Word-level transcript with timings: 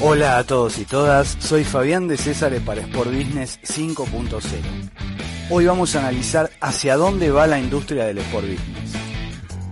Hola 0.00 0.38
a 0.38 0.44
todos 0.44 0.78
y 0.78 0.84
todas, 0.84 1.36
soy 1.38 1.62
Fabián 1.62 2.08
de 2.08 2.16
César 2.16 2.52
para 2.66 2.80
Sport 2.80 3.10
Business 3.10 3.60
5.0. 3.62 4.40
Hoy 5.50 5.66
vamos 5.66 5.94
a 5.94 6.00
analizar 6.00 6.50
hacia 6.60 6.96
dónde 6.96 7.30
va 7.30 7.46
la 7.46 7.60
industria 7.60 8.04
del 8.04 8.18
Sport 8.18 8.44
Business. 8.44 8.92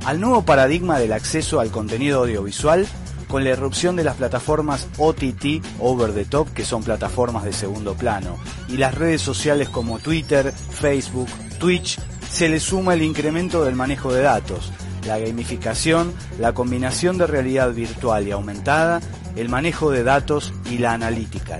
Al 0.06 0.20
nuevo 0.20 0.44
paradigma 0.44 1.00
del 1.00 1.12
acceso 1.12 1.58
al 1.58 1.72
contenido 1.72 2.20
audiovisual, 2.20 2.86
con 3.26 3.42
la 3.42 3.50
irrupción 3.50 3.96
de 3.96 4.04
las 4.04 4.16
plataformas 4.16 4.88
OTT, 4.96 5.64
Over 5.80 6.12
the 6.12 6.24
Top, 6.24 6.52
que 6.52 6.64
son 6.64 6.84
plataformas 6.84 7.44
de 7.44 7.52
segundo 7.52 7.94
plano, 7.94 8.38
y 8.68 8.76
las 8.76 8.94
redes 8.94 9.22
sociales 9.22 9.68
como 9.68 9.98
Twitter, 9.98 10.52
Facebook, 10.52 11.28
Twitch, 11.58 11.98
se 12.30 12.48
le 12.48 12.60
suma 12.60 12.94
el 12.94 13.02
incremento 13.02 13.64
del 13.64 13.74
manejo 13.74 14.12
de 14.12 14.22
datos, 14.22 14.70
la 15.06 15.18
gamificación, 15.18 16.12
la 16.38 16.52
combinación 16.52 17.18
de 17.18 17.26
realidad 17.26 17.72
virtual 17.72 18.26
y 18.26 18.30
aumentada, 18.30 19.00
el 19.36 19.48
manejo 19.48 19.90
de 19.90 20.04
datos 20.04 20.52
y 20.70 20.78
la 20.78 20.92
analítica. 20.92 21.58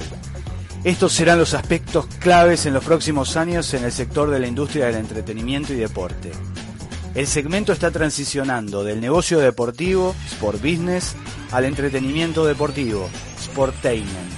Estos 0.84 1.12
serán 1.12 1.38
los 1.38 1.54
aspectos 1.54 2.06
claves 2.18 2.66
en 2.66 2.74
los 2.74 2.84
próximos 2.84 3.36
años 3.36 3.72
en 3.74 3.84
el 3.84 3.92
sector 3.92 4.30
de 4.30 4.40
la 4.40 4.48
industria 4.48 4.86
del 4.86 4.96
entretenimiento 4.96 5.72
y 5.72 5.76
deporte. 5.76 6.32
El 7.14 7.26
segmento 7.26 7.72
está 7.72 7.90
transicionando 7.90 8.82
del 8.82 9.00
negocio 9.00 9.38
deportivo, 9.38 10.14
sport 10.26 10.60
business, 10.60 11.14
al 11.52 11.66
entretenimiento 11.66 12.44
deportivo, 12.44 13.08
sportainment. 13.40 14.32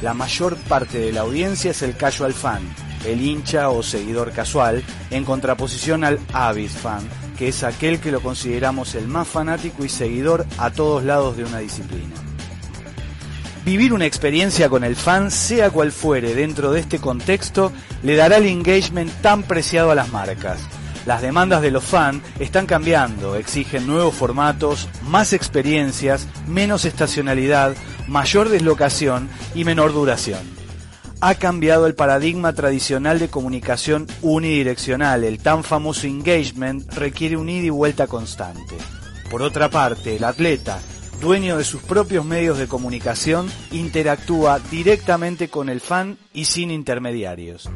La 0.00 0.14
mayor 0.14 0.56
parte 0.56 0.98
de 0.98 1.12
la 1.12 1.20
audiencia 1.20 1.72
es 1.72 1.82
el 1.82 1.96
casual 1.96 2.32
fan, 2.32 2.62
el 3.04 3.20
hincha 3.20 3.68
o 3.68 3.82
seguidor 3.82 4.32
casual, 4.32 4.82
en 5.10 5.24
contraposición 5.24 6.04
al 6.04 6.18
avid 6.32 6.70
fan, 6.70 7.06
que 7.40 7.48
es 7.48 7.64
aquel 7.64 8.00
que 8.00 8.12
lo 8.12 8.20
consideramos 8.20 8.94
el 8.94 9.08
más 9.08 9.26
fanático 9.26 9.82
y 9.82 9.88
seguidor 9.88 10.44
a 10.58 10.72
todos 10.72 11.02
lados 11.04 11.38
de 11.38 11.44
una 11.44 11.60
disciplina. 11.60 12.14
Vivir 13.64 13.94
una 13.94 14.04
experiencia 14.04 14.68
con 14.68 14.84
el 14.84 14.94
fan, 14.94 15.30
sea 15.30 15.70
cual 15.70 15.90
fuere 15.90 16.34
dentro 16.34 16.70
de 16.70 16.80
este 16.80 16.98
contexto, 16.98 17.72
le 18.02 18.14
dará 18.14 18.36
el 18.36 18.44
engagement 18.44 19.10
tan 19.22 19.42
preciado 19.42 19.90
a 19.90 19.94
las 19.94 20.12
marcas. 20.12 20.60
Las 21.06 21.22
demandas 21.22 21.62
de 21.62 21.70
los 21.70 21.82
fans 21.82 22.22
están 22.38 22.66
cambiando, 22.66 23.36
exigen 23.36 23.86
nuevos 23.86 24.14
formatos, 24.14 24.90
más 25.08 25.32
experiencias, 25.32 26.28
menos 26.46 26.84
estacionalidad, 26.84 27.74
mayor 28.06 28.50
deslocación 28.50 29.30
y 29.54 29.64
menor 29.64 29.94
duración. 29.94 30.59
Ha 31.22 31.34
cambiado 31.34 31.86
el 31.86 31.94
paradigma 31.94 32.54
tradicional 32.54 33.18
de 33.18 33.28
comunicación 33.28 34.06
unidireccional, 34.22 35.22
el 35.24 35.38
tan 35.38 35.64
famoso 35.64 36.06
engagement 36.06 36.90
requiere 36.94 37.36
un 37.36 37.50
ida 37.50 37.66
y 37.66 37.70
vuelta 37.70 38.06
constante. 38.06 38.76
Por 39.30 39.42
otra 39.42 39.68
parte, 39.68 40.16
el 40.16 40.24
atleta, 40.24 40.80
dueño 41.20 41.58
de 41.58 41.64
sus 41.64 41.82
propios 41.82 42.24
medios 42.24 42.56
de 42.56 42.68
comunicación, 42.68 43.50
interactúa 43.70 44.60
directamente 44.70 45.48
con 45.48 45.68
el 45.68 45.82
fan 45.82 46.16
y 46.32 46.46
sin 46.46 46.70
intermediarios. 46.70 47.68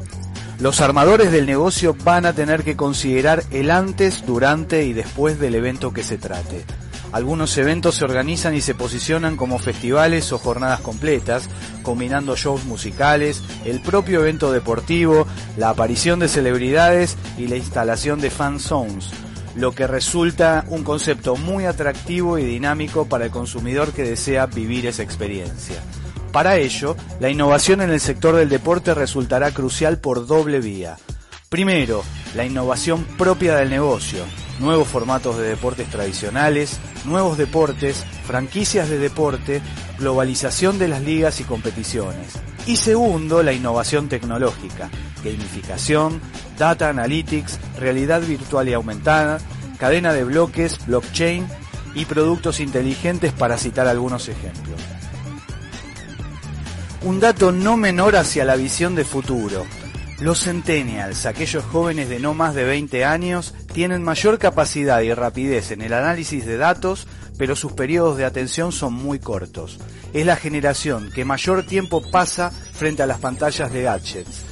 Los 0.59 0.81
armadores 0.81 1.31
del 1.31 1.45
negocio 1.45 1.95
van 2.03 2.25
a 2.25 2.33
tener 2.33 2.63
que 2.63 2.75
considerar 2.75 3.43
el 3.51 3.69
antes, 3.69 4.25
durante 4.25 4.85
y 4.85 4.93
después 4.93 5.39
del 5.39 5.53
evento 5.53 5.93
que 5.93 6.03
se 6.03 6.17
trate. 6.17 6.65
Algunos 7.15 7.57
eventos 7.57 7.95
se 7.95 8.03
organizan 8.03 8.55
y 8.55 8.59
se 8.59 8.75
posicionan 8.75 9.37
como 9.37 9.57
festivales 9.57 10.33
o 10.33 10.37
jornadas 10.37 10.81
completas, 10.81 11.47
combinando 11.81 12.35
shows 12.35 12.65
musicales, 12.65 13.41
el 13.63 13.79
propio 13.79 14.19
evento 14.19 14.51
deportivo, 14.51 15.25
la 15.55 15.69
aparición 15.69 16.19
de 16.19 16.27
celebridades 16.27 17.15
y 17.37 17.47
la 17.47 17.55
instalación 17.55 18.19
de 18.19 18.31
fan 18.31 18.59
zones 18.59 19.11
lo 19.55 19.71
que 19.71 19.87
resulta 19.87 20.65
un 20.67 20.83
concepto 20.83 21.37
muy 21.37 21.63
atractivo 21.63 22.37
y 22.37 22.43
dinámico 22.43 23.07
para 23.07 23.23
el 23.23 23.31
consumidor 23.31 23.93
que 23.93 24.03
desea 24.03 24.47
vivir 24.47 24.85
esa 24.85 25.01
experiencia. 25.01 25.81
Para 26.33 26.57
ello, 26.57 26.97
la 27.21 27.29
innovación 27.29 27.79
en 27.79 27.91
el 27.91 28.01
sector 28.01 28.35
del 28.35 28.49
deporte 28.49 28.93
resultará 28.93 29.51
crucial 29.51 29.99
por 29.99 30.27
doble 30.27 30.59
vía. 30.59 30.97
Primero, 31.47 32.03
la 32.35 32.43
innovación 32.43 33.05
propia 33.17 33.55
del 33.55 33.69
negocio, 33.69 34.25
nuevos 34.59 34.87
formatos 34.87 35.37
de 35.37 35.49
deportes 35.49 35.89
tradicionales, 35.89 36.79
nuevos 37.05 37.37
deportes, 37.37 38.03
franquicias 38.25 38.89
de 38.89 38.97
deporte, 38.97 39.61
globalización 39.99 40.79
de 40.79 40.87
las 40.87 41.01
ligas 41.01 41.39
y 41.39 41.43
competiciones. 41.43 42.33
Y 42.65 42.77
segundo, 42.77 43.43
la 43.43 43.53
innovación 43.53 44.09
tecnológica, 44.09 44.89
gamificación, 45.23 46.19
data 46.57 46.89
analytics, 46.89 47.59
realidad 47.79 48.21
virtual 48.21 48.69
y 48.69 48.73
aumentada, 48.73 49.39
cadena 49.77 50.13
de 50.13 50.23
bloques, 50.23 50.85
blockchain 50.87 51.47
y 51.93 52.05
productos 52.05 52.59
inteligentes 52.59 53.33
para 53.33 53.57
citar 53.57 53.87
algunos 53.87 54.27
ejemplos. 54.29 54.79
Un 57.03 57.19
dato 57.19 57.51
no 57.51 57.77
menor 57.77 58.15
hacia 58.15 58.45
la 58.45 58.55
visión 58.55 58.95
de 58.95 59.05
futuro. 59.05 59.65
Los 60.19 60.45
centennials, 60.45 61.25
aquellos 61.25 61.65
jóvenes 61.65 62.07
de 62.07 62.19
no 62.19 62.33
más 62.33 62.55
de 62.55 62.63
20 62.63 63.03
años, 63.03 63.53
tienen 63.73 64.01
mayor 64.01 64.39
capacidad 64.39 65.01
y 65.01 65.13
rapidez 65.13 65.71
en 65.71 65.81
el 65.81 65.91
análisis 65.91 66.45
de 66.45 66.57
datos, 66.57 67.05
pero 67.37 67.57
sus 67.57 67.73
periodos 67.73 68.17
de 68.17 68.23
atención 68.23 68.71
son 68.71 68.93
muy 68.93 69.19
cortos. 69.19 69.77
Es 70.13 70.25
la 70.25 70.37
generación 70.37 71.11
que 71.13 71.25
mayor 71.25 71.65
tiempo 71.65 72.01
pasa 72.11 72.49
frente 72.49 73.03
a 73.03 73.07
las 73.07 73.19
pantallas 73.19 73.73
de 73.73 73.81
gadgets. 73.81 74.45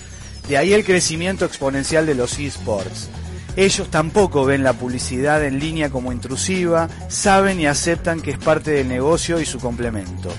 De 0.49 0.57
ahí 0.57 0.73
el 0.73 0.83
crecimiento 0.83 1.45
exponencial 1.45 2.05
de 2.05 2.15
los 2.15 2.37
esports. 2.39 3.09
Ellos 3.55 3.89
tampoco 3.89 4.43
ven 4.43 4.63
la 4.63 4.73
publicidad 4.73 5.45
en 5.45 5.59
línea 5.59 5.89
como 5.89 6.11
intrusiva, 6.11 6.89
saben 7.07 7.61
y 7.61 7.67
aceptan 7.67 8.19
que 8.19 8.31
es 8.31 8.37
parte 8.37 8.71
del 8.71 8.89
negocio 8.89 9.39
y 9.39 9.45
su 9.45 9.59
complemento. 9.59 10.29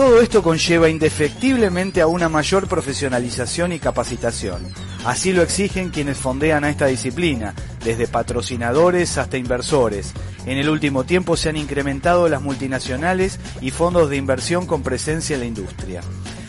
Todo 0.00 0.22
esto 0.22 0.42
conlleva 0.42 0.88
indefectiblemente 0.88 2.00
a 2.00 2.06
una 2.06 2.30
mayor 2.30 2.66
profesionalización 2.66 3.72
y 3.72 3.78
capacitación. 3.78 4.62
Así 5.04 5.34
lo 5.34 5.42
exigen 5.42 5.90
quienes 5.90 6.16
fondean 6.16 6.64
a 6.64 6.70
esta 6.70 6.86
disciplina, 6.86 7.54
desde 7.84 8.08
patrocinadores 8.08 9.18
hasta 9.18 9.36
inversores. 9.36 10.14
En 10.46 10.56
el 10.56 10.70
último 10.70 11.04
tiempo 11.04 11.36
se 11.36 11.50
han 11.50 11.58
incrementado 11.58 12.30
las 12.30 12.40
multinacionales 12.40 13.38
y 13.60 13.72
fondos 13.72 14.08
de 14.08 14.16
inversión 14.16 14.64
con 14.64 14.82
presencia 14.82 15.34
en 15.34 15.40
la 15.40 15.46
industria. 15.46 16.00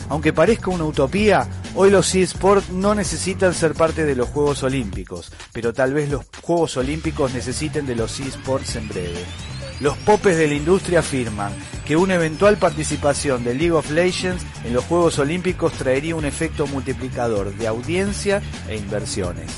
Aunque 0.08 0.32
parezca 0.32 0.72
una 0.72 0.86
utopía, 0.86 1.46
hoy 1.76 1.90
los 1.90 2.16
eSports 2.16 2.70
no 2.70 2.96
necesitan 2.96 3.54
ser 3.54 3.74
parte 3.74 4.06
de 4.06 4.16
los 4.16 4.30
Juegos 4.30 4.64
Olímpicos, 4.64 5.30
pero 5.52 5.74
tal 5.74 5.94
vez 5.94 6.10
los 6.10 6.26
Juegos 6.42 6.78
Olímpicos 6.78 7.34
necesiten 7.34 7.86
de 7.86 7.96
los 7.96 8.18
eSports 8.18 8.78
en 8.78 8.88
breve. 8.88 9.26
Los 9.82 9.98
popes 9.98 10.38
de 10.38 10.48
la 10.48 10.54
industria 10.54 11.00
afirman 11.00 11.52
que 11.88 11.98
una 11.98 12.14
eventual 12.14 12.58
participación 12.58 13.44
de 13.44 13.56
League 13.56 13.72
of 13.72 13.90
Legends 13.90 14.46
en 14.64 14.74
los 14.74 14.86
Juegos 14.86 15.18
Olímpicos 15.18 15.74
traería 15.74 16.16
un 16.16 16.24
efecto 16.24 16.68
multiplicador 16.68 17.52
de 17.56 17.66
audiencia 17.66 18.44
e 18.70 18.78
inversiones. 18.78 19.52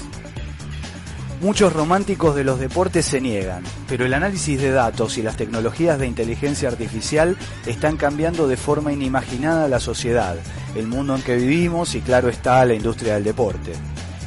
Muchos 1.41 1.73
románticos 1.73 2.37
de 2.37 2.45
los 2.45 2.57
deportes 2.57 3.03
se 3.03 3.19
niegan, 3.19 3.63
pero 3.89 4.05
el 4.05 4.13
análisis 4.13 4.61
de 4.61 4.71
datos 4.71 5.17
y 5.17 5.23
las 5.23 5.35
tecnologías 5.35 5.99
de 5.99 6.07
inteligencia 6.07 6.69
artificial 6.69 7.35
están 7.65 7.97
cambiando 7.97 8.47
de 8.47 8.55
forma 8.55 8.93
inimaginada 8.93 9.67
la 9.67 9.81
sociedad, 9.81 10.37
el 10.73 10.87
mundo 10.87 11.17
en 11.17 11.21
que 11.21 11.35
vivimos 11.35 11.95
y 11.95 11.99
claro 11.99 12.29
está 12.29 12.63
la 12.63 12.75
industria 12.75 13.15
del 13.15 13.25
deporte. 13.25 13.73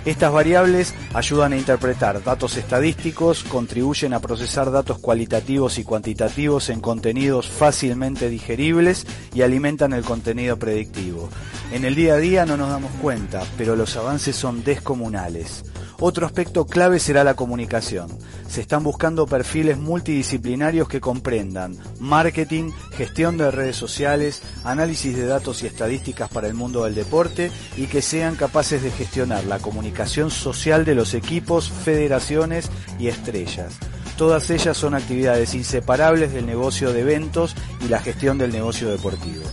Estas 0.06 0.32
variables 0.32 0.94
ayudan 1.14 1.52
a 1.52 1.56
interpretar 1.56 2.22
datos 2.22 2.56
estadísticos, 2.56 3.42
contribuyen 3.42 4.14
a 4.14 4.20
procesar 4.20 4.70
datos 4.70 5.00
cualitativos 5.00 5.78
y 5.78 5.84
cuantitativos 5.84 6.68
en 6.70 6.80
contenidos 6.80 7.48
fácilmente 7.48 8.28
digeribles 8.28 9.04
y 9.34 9.42
alimentan 9.42 9.92
el 9.92 10.04
contenido 10.04 10.56
predictivo. 10.60 11.28
En 11.72 11.84
el 11.84 11.96
día 11.96 12.14
a 12.14 12.18
día 12.18 12.46
no 12.46 12.56
nos 12.56 12.70
damos 12.70 12.92
cuenta, 13.02 13.42
pero 13.58 13.74
los 13.74 13.96
avances 13.96 14.36
son 14.36 14.62
descomunales. 14.62 15.64
Otro 15.98 16.26
aspecto 16.26 16.66
clave 16.66 17.00
será 17.00 17.24
la 17.24 17.34
comunicación. 17.34 18.08
Se 18.48 18.60
están 18.60 18.84
buscando 18.84 19.26
perfiles 19.26 19.78
multidisciplinarios 19.78 20.88
que 20.88 21.00
comprendan 21.00 21.76
marketing, 22.00 22.70
gestión 22.92 23.38
de 23.38 23.50
redes 23.50 23.76
sociales, 23.76 24.42
análisis 24.64 25.16
de 25.16 25.26
datos 25.26 25.62
y 25.62 25.66
estadísticas 25.66 26.28
para 26.28 26.48
el 26.48 26.54
mundo 26.54 26.84
del 26.84 26.94
deporte 26.94 27.50
y 27.78 27.86
que 27.86 28.02
sean 28.02 28.36
capaces 28.36 28.82
de 28.82 28.90
gestionar 28.90 29.44
la 29.44 29.58
comunicación 29.58 30.30
social 30.30 30.84
de 30.84 30.94
los 30.94 31.14
equipos, 31.14 31.70
federaciones 31.70 32.70
y 32.98 33.08
estrellas. 33.08 33.78
Todas 34.18 34.50
ellas 34.50 34.76
son 34.76 34.94
actividades 34.94 35.54
inseparables 35.54 36.32
del 36.32 36.46
negocio 36.46 36.92
de 36.92 37.00
eventos 37.00 37.54
y 37.84 37.88
la 37.88 38.00
gestión 38.00 38.36
del 38.36 38.52
negocio 38.52 38.88
deportivo. 38.90 39.44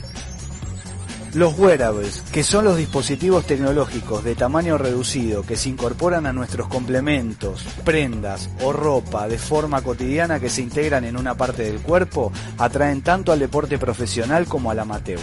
Los 1.34 1.58
wearables, 1.58 2.22
que 2.32 2.44
son 2.44 2.64
los 2.66 2.78
dispositivos 2.78 3.48
tecnológicos 3.48 4.24
de 4.24 4.36
tamaño 4.36 4.78
reducido 4.78 5.42
que 5.44 5.56
se 5.56 5.70
incorporan 5.70 6.28
a 6.28 6.34
nuestros 6.34 6.68
complementos, 6.68 7.66
prendas 7.84 8.52
o 8.62 8.72
ropa 8.72 9.28
de 9.28 9.40
forma 9.40 9.82
cotidiana 9.82 10.40
que 10.40 10.52
se 10.52 10.62
integran 10.62 11.06
en 11.06 11.18
una 11.18 11.34
parte 11.36 11.64
del 11.64 11.82
cuerpo, 11.82 12.32
atraen 12.60 13.02
tanto 13.02 13.32
al 13.32 13.40
deporte 13.40 13.80
profesional 13.80 14.46
como 14.46 14.70
al 14.70 14.78
amateur. 14.78 15.20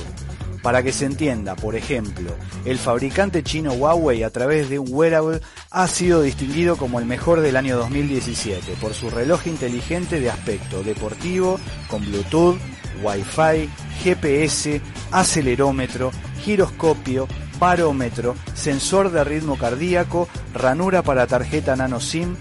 Para 0.62 0.82
que 0.82 0.92
se 0.92 1.06
entienda, 1.06 1.54
por 1.54 1.76
ejemplo, 1.76 2.32
el 2.64 2.78
fabricante 2.78 3.44
chino 3.44 3.72
Huawei 3.72 4.24
a 4.24 4.30
través 4.30 4.68
de 4.68 4.80
un 4.80 4.88
wearable 4.90 5.40
ha 5.70 5.86
sido 5.86 6.22
distinguido 6.22 6.76
como 6.76 6.98
el 6.98 7.06
mejor 7.06 7.40
del 7.40 7.56
año 7.56 7.78
2017 7.78 8.72
por 8.80 8.94
su 8.94 9.10
reloj 9.10 9.46
inteligente 9.46 10.18
de 10.18 10.28
aspecto 10.28 10.82
deportivo 10.82 11.60
con 11.88 12.04
Bluetooth, 12.04 12.58
Wi-Fi, 13.02 13.70
GPS, 14.02 14.80
acelerómetro, 15.12 16.10
giroscopio, 16.42 17.28
barómetro, 17.58 18.34
sensor 18.54 19.10
de 19.10 19.22
ritmo 19.24 19.56
cardíaco, 19.56 20.28
ranura 20.54 21.02
para 21.02 21.26
tarjeta 21.26 21.76
nano 21.76 22.00
SIM, 22.00 22.36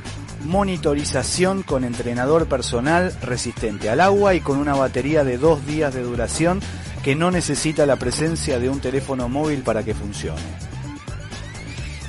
monitorización 0.45 1.63
con 1.63 1.83
entrenador 1.83 2.47
personal 2.47 3.13
resistente 3.21 3.89
al 3.89 3.99
agua 3.99 4.33
y 4.35 4.39
con 4.39 4.57
una 4.57 4.75
batería 4.75 5.23
de 5.23 5.37
dos 5.37 5.65
días 5.65 5.93
de 5.93 6.03
duración 6.03 6.61
que 7.03 7.15
no 7.15 7.31
necesita 7.31 7.85
la 7.85 7.97
presencia 7.97 8.59
de 8.59 8.69
un 8.69 8.79
teléfono 8.79 9.29
móvil 9.29 9.61
para 9.61 9.83
que 9.83 9.93
funcione. 9.93 10.41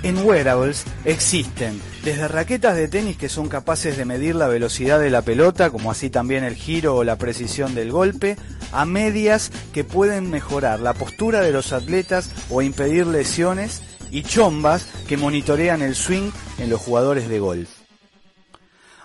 En 0.02 0.16
wearables 0.24 0.84
existen 1.04 1.80
desde 2.02 2.26
raquetas 2.26 2.74
de 2.74 2.88
tenis 2.88 3.18
que 3.18 3.28
son 3.28 3.48
capaces 3.48 3.98
de 3.98 4.06
medir 4.06 4.34
la 4.34 4.48
velocidad 4.48 4.98
de 4.98 5.10
la 5.10 5.20
pelota, 5.20 5.68
como 5.68 5.90
así 5.90 6.08
también 6.08 6.42
el 6.42 6.54
giro 6.54 6.96
o 6.96 7.04
la 7.04 7.16
precisión 7.16 7.74
del 7.74 7.92
golpe, 7.92 8.36
a 8.72 8.84
medias 8.84 9.50
que 9.72 9.84
pueden 9.84 10.30
mejorar 10.30 10.80
la 10.80 10.94
postura 10.94 11.40
de 11.40 11.52
los 11.52 11.72
atletas 11.72 12.30
o 12.50 12.62
impedir 12.62 13.06
lesiones, 13.06 13.82
y 14.10 14.22
chombas 14.22 14.86
que 15.08 15.16
monitorean 15.16 15.82
el 15.82 15.94
swing 15.94 16.30
en 16.58 16.70
los 16.70 16.80
jugadores 16.80 17.28
de 17.28 17.38
golf. 17.38 17.68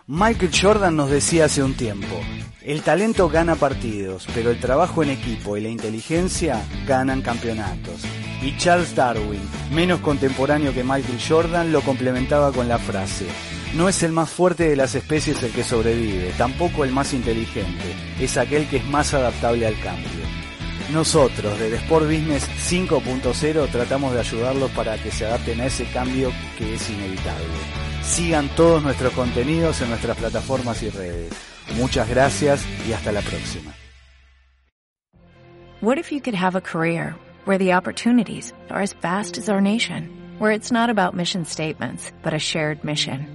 Michael 0.07 0.51
Jordan 0.53 0.95
nos 0.95 1.09
decía 1.09 1.45
hace 1.45 1.63
un 1.63 1.75
tiempo, 1.75 2.15
el 2.63 2.83
talento 2.83 3.27
gana 3.27 3.55
partidos, 3.55 4.27
pero 4.35 4.51
el 4.51 4.59
trabajo 4.59 5.01
en 5.01 5.09
equipo 5.09 5.57
y 5.57 5.61
la 5.61 5.69
inteligencia 5.69 6.63
ganan 6.87 7.21
campeonatos. 7.21 8.01
Y 8.41 8.55
Charles 8.57 8.95
Darwin, 8.95 9.41
menos 9.71 10.01
contemporáneo 10.01 10.73
que 10.73 10.83
Michael 10.83 11.19
Jordan, 11.27 11.71
lo 11.71 11.81
complementaba 11.81 12.51
con 12.51 12.67
la 12.67 12.77
frase, 12.77 13.25
no 13.75 13.89
es 13.89 14.03
el 14.03 14.11
más 14.11 14.29
fuerte 14.29 14.69
de 14.69 14.75
las 14.75 14.95
especies 14.95 15.41
el 15.43 15.51
que 15.51 15.63
sobrevive, 15.63 16.33
tampoco 16.37 16.83
el 16.83 16.91
más 16.91 17.13
inteligente, 17.13 17.95
es 18.19 18.37
aquel 18.37 18.67
que 18.67 18.77
es 18.77 18.85
más 18.85 19.13
adaptable 19.13 19.67
al 19.67 19.79
cambio. 19.81 20.09
Nosotros, 20.93 21.59
desde 21.59 21.77
Sport 21.77 22.05
Business 22.05 22.47
5.0, 22.69 23.69
tratamos 23.69 24.13
de 24.13 24.19
ayudarlos 24.19 24.71
para 24.71 24.97
que 24.97 25.11
se 25.11 25.25
adapten 25.25 25.59
a 25.59 25.65
ese 25.65 25.85
cambio 25.85 26.31
que 26.57 26.75
es 26.75 26.89
inevitable. 26.89 27.45
Sigan 28.03 28.47
todos 28.55 28.83
nuestros 28.83 29.11
contenidos 29.13 29.81
en 29.81 29.89
nuestras 29.89 30.15
plataformas 30.15 30.81
y 30.83 30.89
redes. 30.89 31.33
Muchas 31.75 32.07
gracias 32.07 32.65
y 32.87 32.93
hasta 32.93 33.11
la 33.11 33.21
próxima. 33.21 33.73
What 35.81 35.97
if 35.97 36.11
you 36.11 36.21
could 36.21 36.35
have 36.35 36.55
a 36.55 36.61
career 36.61 37.15
where 37.45 37.57
the 37.57 37.73
opportunities 37.73 38.53
are 38.69 38.81
as 38.81 38.93
vast 39.01 39.37
as 39.37 39.49
our 39.49 39.59
nation, 39.59 40.09
where 40.39 40.51
it's 40.51 40.71
not 40.71 40.89
about 40.89 41.13
mission 41.15 41.45
statements, 41.45 42.11
but 42.23 42.33
a 42.33 42.39
shared 42.39 42.83
mission? 42.83 43.34